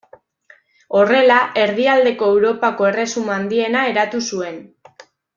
Horrela, 0.99 1.35
Erdialdeko 1.65 2.29
Europako 2.37 2.87
erresuma 2.91 3.35
handiena 3.41 3.83
eratu 3.95 4.23
zuen. 4.35 4.57